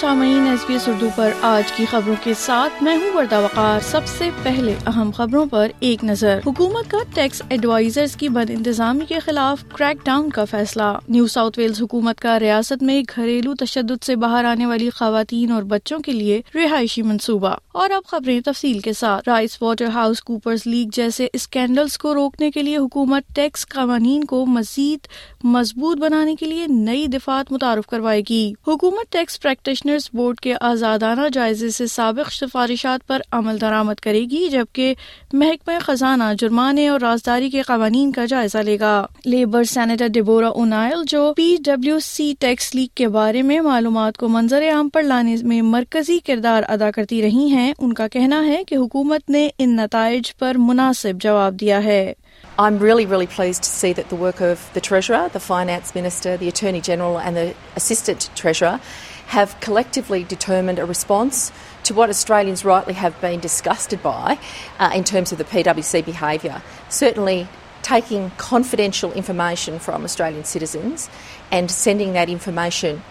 [0.00, 3.80] سامعین S B S Urdu پر آج کی خبروں کے ساتھ میں ہوں وردہ وقار
[3.90, 9.04] سب سے پہلے اہم خبروں پر ایک نظر حکومت کا ٹیکس ایڈوائزر کی بد انتظامی
[9.08, 14.04] کے خلاف کریک ڈاؤن کا فیصلہ نیو ساؤتھ ویلز حکومت کا ریاست میں گھریلو تشدد
[14.06, 18.78] سے باہر آنے والی خواتین اور بچوں کے لیے رہائشی منصوبہ اور اب خبریں تفصیل
[18.84, 23.66] کے ساتھ rice water house Cooper leak جیسے اسکینڈلز کو روکنے کے لیے حکومت ٹیکس
[23.74, 25.08] قوانین کو مزید
[25.44, 30.52] مضبوط بنانے کے لیے نئی دفات متعارف کروائے گی حکومت ٹیکس پریکٹس کمشنرز بورڈ کے
[30.62, 34.92] آزادانہ جائزے سے سابق سفارشات پر عمل درآمد کرے گی جبکہ
[35.42, 38.92] محکمہ خزانہ جرمانے اور رازداری کے قوانین کا جائزہ لے گا
[39.24, 44.28] لیبر سینیٹر ڈیبورا اونائل جو P W C tax leak کے بارے میں معلومات کو
[44.38, 48.62] منظر عام پر لانے میں مرکزی کردار ادا کرتی رہی ہیں ان کا کہنا ہے
[48.68, 52.12] کہ حکومت نے ان نتائج پر مناسب جواب دیا ہے
[52.62, 56.46] I'm really pleased to see that the work of the Treasurer, the Finance Minister, the
[56.46, 58.80] Attorney General and the Assistant Treasurer
[59.26, 61.50] have collectively determined a response
[61.82, 64.38] to what Australians rightly have been disgusted by
[64.78, 66.62] uh, in terms of the PwC behaviour.
[66.88, 67.48] Certainly
[67.82, 71.10] taking confidential information from Australian citizens
[71.50, 73.02] and sending that information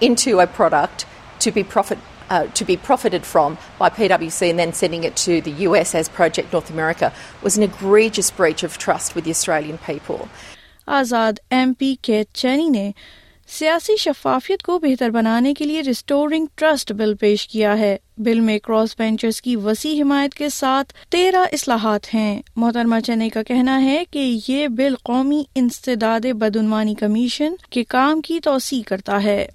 [0.00, 1.04] into a product
[1.40, 1.98] to be profit
[2.30, 4.02] to be profit فرومس
[7.80, 9.72] گرٹ اسپرچ of trust with اسرائیلی
[10.98, 11.94] آزاد M P
[12.32, 12.90] چینی نے
[13.52, 18.58] سیاسی شفافیت کو بہتر بنانے کے لیے ریسٹورنگ ٹرسٹ بل پیش کیا ہے بل میں
[18.64, 24.02] کراس وینچرز کی وسیع حمایت کے ساتھ تیرہ اصلاحات ہیں محترمہ چنئی کا کہنا ہے
[24.10, 29.46] کہ یہ بل قومی انسداد بدعنوانی کمیشن کے کام کی توسیع کرتا ہے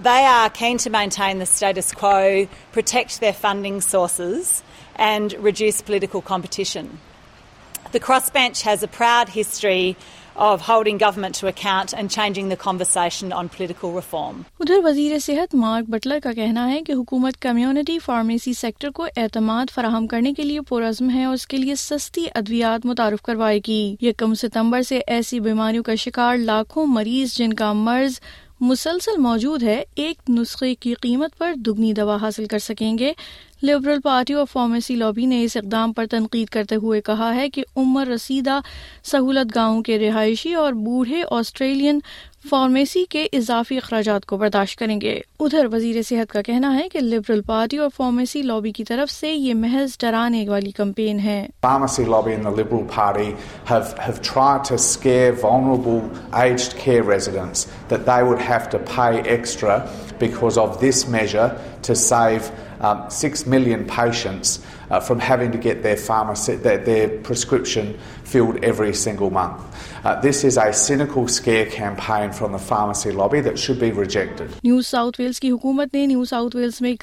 [6.04, 6.38] quo,
[7.90, 9.96] The the crossbench has a proud history
[10.48, 13.32] of holding government to account and changing conversation
[13.94, 14.38] reform.
[14.60, 19.74] ادھر وزیر صحت مارک بٹلر کا کہنا ہے کہ حکومت کمیونٹی فارمیسی سیکٹر کو اعتماد
[19.74, 23.84] فراہم کرنے کے لیے پرعزم ہے اور اس کے لیے سستی ادویات متعارف کروائے گی
[24.08, 28.20] یکم ستمبر سے ایسی بیماریوں کا شکار لاکھوں مریض جن کا مرض
[28.70, 33.12] مسلسل موجود ہے ایک نسخے کی قیمت پر دگنی دوا حاصل کر سکیں گے
[33.66, 37.62] Liberal Party of pharmacy lobby نے اس اقدام پر تنقید کرتے ہوئے کہا ہے کہ
[37.82, 38.58] عمر رسیدہ
[39.10, 41.98] سہولت گاؤں کے رہائشی اور بوڑھے آسٹریلین
[42.50, 45.12] فارمیسی کے اضافی اخراجات کو برداشت کریں گے
[45.44, 49.32] ادھر وزیر صحت کا کہنا ہے کہ لبرل پارٹی اور فارمیسی لابی کی طرف سے
[49.32, 52.02] یہ محض ڈرانے والی کمپین ہے pharmacy
[63.08, 64.58] six million physicians
[64.92, 67.84] uh, Uh, from from having to get their, their, their pharmacy, pharmacy prescription
[68.32, 69.60] filled every single month.
[70.08, 74.48] Uh, this is a cynical scare campaign the lobby that should be rejected.
[74.64, 76.94] New South Wales کی حکومت نے new South Wales میں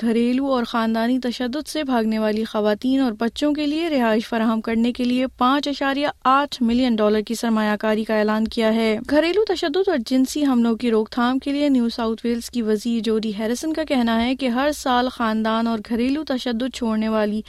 [0.74, 5.28] خاندانی تشدد سے بھاگنے والی خواتین اور بچوں کے لیے رہائش فراہم کرنے کے لیے
[5.44, 9.98] پانچ اشاریہ آٹھ ملین ڈالر کی سرمایہ کاری کا اعلان کیا ہے گھریلو تشدد اور
[10.12, 13.84] جنسی حملوں کی روک تھام کے لیے نیو ساؤتھ ویلز کی وزیر جوڈی ہیرسن کا
[13.94, 17.42] کہنا ہے کہ ہر سال خاندان اور گھریلو تشدد چھوڑنے والی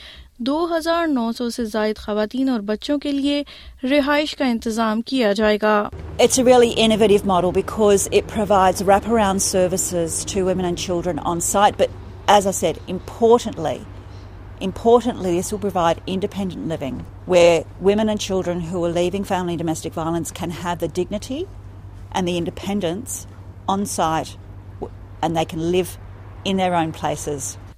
[0.49, 3.43] دو ہزار نو سو سے زائد خواتین اور بچوں کے لیے
[3.91, 5.89] رہائش کا انتظام کیا جائے گا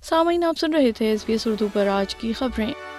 [0.08, 2.91] سامعین آپ سن رہے تھے ایس بی ایس اردو پر آج کی خبریں